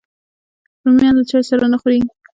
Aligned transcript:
رومیان 0.85 1.15
له 1.17 1.23
چای 1.29 1.43
سره 1.49 1.65
نه 1.73 1.77
خوري 1.81 1.99